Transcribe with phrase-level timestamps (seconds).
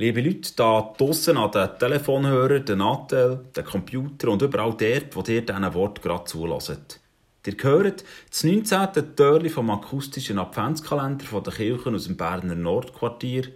[0.00, 5.20] Liebe Leute, da draussen an den Telefonhörern, den Nattel, den Computer und überall dort, wo
[5.30, 7.00] ihr diesen Wort gerade zulässt.
[7.44, 9.14] Ihr hört das 19.
[9.14, 13.48] Türli vom akustischen Adventskalender von der Kirchen aus dem Berner Nordquartier.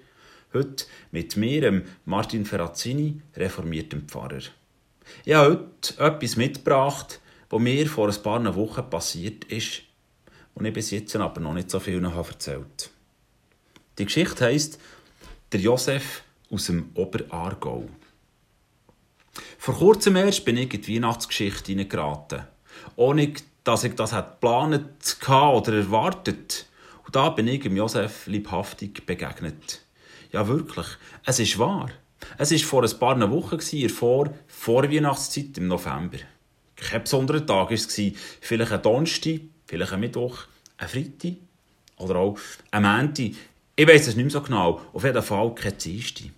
[0.52, 4.42] Heute mit mir, Martin Ferrazzini, reformiertem Pfarrer.
[5.24, 9.80] Ich habe heute etwas mitgebracht, was mir vor ein paar Wochen passiert ist
[10.54, 12.90] und ich bis jetzt aber noch nicht so viel erzählt
[13.96, 14.79] Die Geschichte heisst
[15.50, 17.88] Der Josef aus dem Oberaargau.
[19.59, 22.45] Vor kurzem erst bin ich in die Weihnachtsgeschichte hineingeraten.
[22.96, 23.32] Ohne
[23.64, 26.66] dass ich das geplant oder erwartet.
[27.05, 29.80] Und da bin ich dem Josef liebhaftig begegnet.
[30.33, 30.86] Ja, wirklich.
[31.24, 31.91] Es ist wahr.
[32.38, 36.19] Es war vor ein paar Wochen, vor, vor Weihnachtszeit im November.
[36.77, 37.88] Kein besonderer Tag war es.
[38.41, 40.45] Vielleicht ein Donnerstag, vielleicht ein Mittwoch,
[40.77, 41.34] ein Freitag
[41.97, 42.38] oder auch
[42.70, 43.33] ein Montag.
[43.77, 44.80] Ich weiß es nicht mehr so genau.
[44.92, 46.28] Auf jeden Fall kein Dienstag.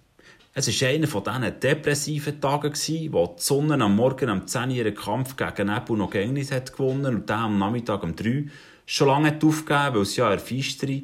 [0.55, 2.73] Es war einer von diesen depressiven Tagen,
[3.13, 6.73] wo die Sonne am Morgen um 10 Uhr ihren Kampf gegen Nebel noch Gängnis hat
[6.73, 8.47] gewonnen und der am Nachmittag um 3
[8.87, 11.03] schon lange hat aufgegeben, weil es ja erfistere,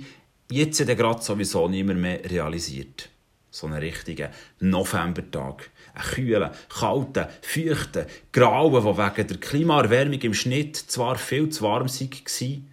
[0.50, 3.10] jetzt hat er gerade sowieso niemand mehr realisiert.
[3.50, 5.68] So einen richtigen Novembertag.
[5.92, 11.88] Ein kühler, kalter, feuchter, grauen, der wegen der Klimaerwärmung im Schnitt zwar viel zu warm
[11.88, 12.71] war,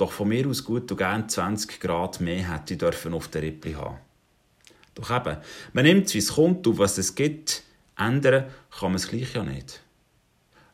[0.00, 3.42] doch von mir aus gut und gern 20 Grad mehr hätte ich dürfen auf der
[3.42, 3.98] Rippli haben.
[4.94, 5.36] Doch eben,
[5.72, 7.62] man nimmt es, wie es kommt und was es gibt.
[7.96, 9.82] Ändern kann man es gleich ja nicht.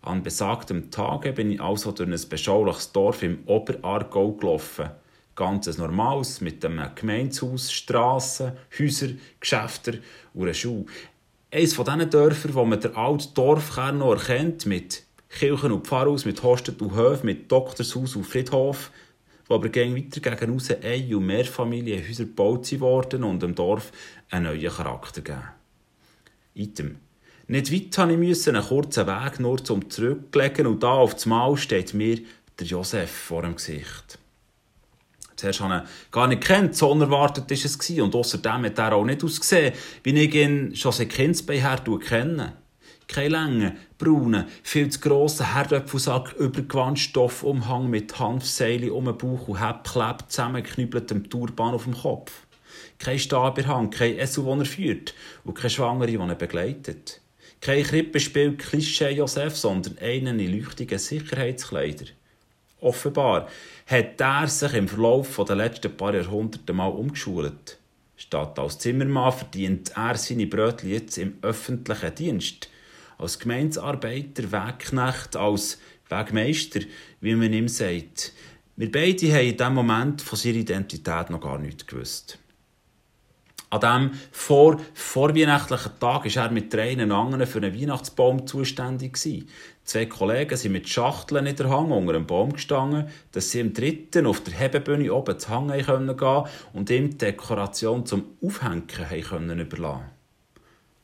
[0.02, 4.90] An besagtem Tage bin ich also durch ein beschauliches Dorf im Oberaargau gelaufen.
[5.34, 9.08] Ganz normales, mit einem Gemeindehaus, Strassen, Häuser,
[9.40, 10.00] Geschäfte
[10.32, 10.86] und einer Schule.
[11.50, 16.24] Eines von diesen Dörfern, wo man den alten Dorfkern noch erkennt, mit Kirchen und Pfarrhaus,
[16.24, 18.90] mit Hostet und Höf, mit Doktorshaus und Friedhof,
[19.48, 23.92] wo aber gegen weiter gegen raus Ein- und Mehrfamilienhäuser gebaut worden und dem Dorf
[24.30, 25.48] einen neuen Charakter geben.
[26.54, 26.96] Item.
[27.48, 31.56] Nicht weit musste ich einen kurzen Weg nur zum Zurücklegen und da auf das Mal
[31.56, 32.18] steht mir
[32.58, 34.18] der Josef vor dem Gesicht.
[35.36, 39.04] Zuerst habe ich gar nicht kennt, so unerwartet war es und außerdem hat er auch
[39.04, 42.54] nicht ausgesehen, wie ich ihn schon seit Kindsbein her kenne.
[43.08, 49.60] Kein langen, braunen, viel zu grossen Herdöpfelsack über Gewandstoffumhang mit Hanfseile um den Bauch und
[49.60, 52.32] Hebklebt zusammengeknüppeltem Turban auf dem Kopf.
[52.98, 57.20] Kein Stab in Hand, kein Esel, den er führt und keine Schwangere, die er begleitet.
[57.60, 62.06] Kein Krippenspiel Klischee Josef, sondern einen in leuchtigen Sicherheitskleider.
[62.80, 63.48] Offenbar
[63.86, 67.78] hat er sich im Verlauf der letzten paar Jahrhunderte mal umgeschult.
[68.16, 72.68] Statt als Zimmermann verdient er seine Brötchen jetzt im öffentlichen Dienst
[73.18, 75.78] als Gemeinsarbeiter, Wegknecht, als
[76.08, 76.80] Wegmeister,
[77.20, 78.32] wie man ihm sagt.
[78.76, 82.38] Wir beide haben in diesem Moment von seiner Identität noch gar nichts gewusst.
[83.68, 89.18] An diesem vor, vorweihnachtlichen Tag war er mit drei anderen für einen Weihnachtsbaum zuständig.
[89.84, 93.72] Zwei Kollegen sind mit Schachteln in der Hang unter einem Baum gestanden, dass sie im
[93.72, 98.86] dritten auf der Hebebühne oben zu Hang gehen können und ihm die Dekoration zum Aufhängen
[98.86, 100.15] können überlassen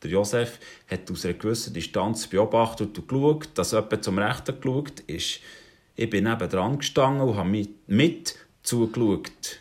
[0.03, 0.59] der Josef
[0.89, 5.39] hat aus einer gewissen Distanz beobachtet und geschaut, dass jemand zum Rechten geschaut ist.
[5.95, 9.59] Ich bin neben dran gestanden und habe mit, mit zugeschaut.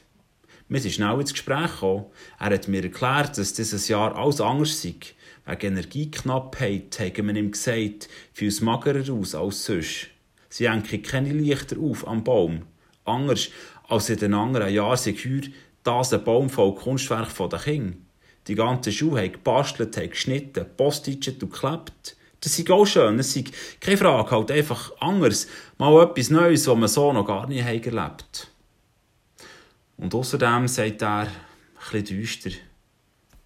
[0.68, 2.06] Wir sind schnell ins Gespräch gekommen.
[2.38, 4.94] Er hat mir erklärt, dass dieses Jahr alles anders sei.
[5.44, 10.08] Wegen Energieknappheit haben wir ihm gesagt, viel magerer aus als sonst.
[10.48, 12.62] Sie hängen keine Lichter auf am Baum.
[13.04, 13.50] Anders
[13.88, 15.42] als in den anderen Jahren sei heuer
[15.82, 18.06] das ein Baum voll Kunstwerk von den Kindern.
[18.48, 22.16] Die ganze Schuhe haben gebastelt, haben geschnitten, postitschet und geklebt.
[22.40, 25.46] Das ist auch schön, das ist keine Frage, halt einfach anders.
[25.78, 28.48] Mal etwas Neues, was man so noch gar nicht erlebt hat.
[29.96, 31.28] Und außerdem sagt er, ein
[31.92, 32.50] bisschen düster,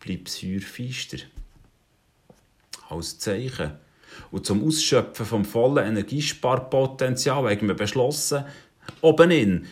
[0.01, 1.19] bleib säurfeister.
[2.89, 3.73] Als Zeichen.
[4.31, 8.45] Und zum Ausschöpfen vom vollen Energiesparpotenzial haben wir beschlossen,
[9.03, 9.67] oben in,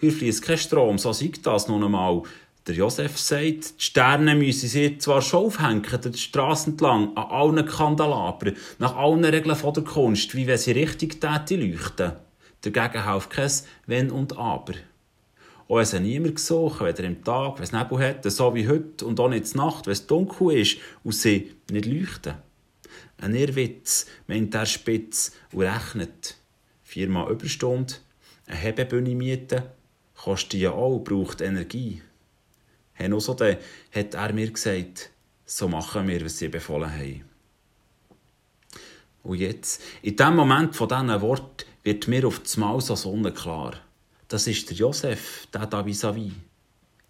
[0.00, 2.22] hier fließt kein Strom, so sieht das nun einmal.
[2.66, 7.66] Der Josef sagt, die Sterne müssen sie zwar schon aufhängen, die Straße entlang, an allen
[7.66, 12.12] Kandelabern, nach allen Regeln von der Kunst, wie wenn sie richtig täte leuchten.
[12.62, 13.50] Dagegen hilft kein
[13.86, 14.72] Wenn und Aber.
[15.68, 19.04] Auch es hat niemand gesucht, weder im Tag, wenn es Nebel hat, so wie heute,
[19.04, 22.34] und auch nicht in Nacht, wenn es dunkel ist und sie nicht leuchten.
[23.18, 26.36] Ein Irrwitz meint er spitz und rechnet.
[26.82, 27.94] Viermal Überstunde,
[28.46, 29.62] eine Hebebühne mieten,
[30.14, 32.00] kostet ja auch, braucht Energie.
[32.94, 35.10] Herr so hat er mir gesagt,
[35.44, 37.24] so machen wir, was sie befohlen haben.
[39.22, 43.74] Und jetzt, in dem Moment von diesen Worten, wird mir auf das Mal so sonnenklar.
[44.28, 46.32] Das ist der Josef, der da vis-à-vis.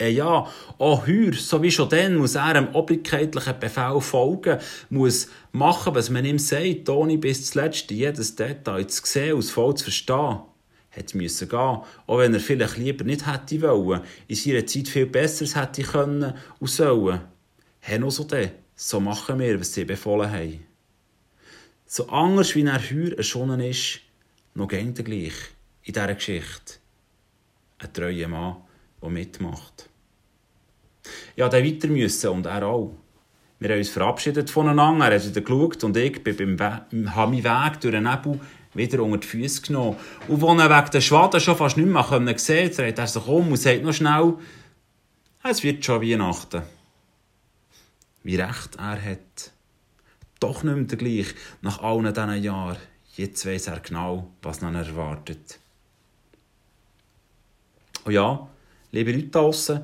[0.01, 0.49] Eh ja,
[0.79, 4.59] auch heuer, so wie schon dann, muss er einem obrigkeitlichen Befehl folgen,
[4.91, 9.77] muss machen, was man ihm sagt, ohne bis zuletzt jedes Detail zu sehen und voll
[9.77, 10.39] zu verstehen.
[10.95, 15.07] Hätte müssen gehen, auch wenn er vielleicht lieber nicht hätte wollen, in seiner Zeit viel
[15.07, 17.21] Besseres hätte können und sollen.
[17.99, 20.67] Noch so denn, so machen wir, was sie befohlen haben.
[21.85, 24.01] So anders wie er heuer erschonnen ist,
[24.55, 25.35] noch gern der gleich
[25.83, 26.75] in dieser Geschichte.
[27.79, 28.57] Ein treuer Mann,
[29.03, 29.89] der mitmacht.
[31.37, 32.93] Ja, der weiter müssen und er auch.
[33.59, 37.33] Wir haben uns verabschiedet voneinander, er hat wieder geschaut und ich bin beim We habe
[37.33, 38.41] meinen Weg durch den Nebel
[38.75, 39.97] wieder unter die Füße genommen.
[40.29, 43.27] Und als er wegen der Schwaden schon fast nicht mehr sehen konnte, dreht er sich
[43.27, 44.35] um und sagt noch schnell,
[45.43, 46.63] es wird schon Weihnachten.
[48.23, 49.53] Wie recht er hat.
[50.41, 52.79] Doch nicht mehr gleich, nach allen diesen Jahren.
[53.17, 55.59] Jetzt weiss er genau, was ihn erwartet.
[58.05, 58.49] Und ja,
[58.91, 59.83] liebe Leute draussen,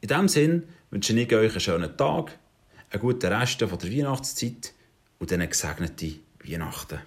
[0.00, 2.38] in diesem Sinn wünsche ich euch einen schönen Tag,
[2.90, 4.72] einen guten Rest der Weihnachtszeit
[5.18, 7.00] und eine gesegnete Weihnachten.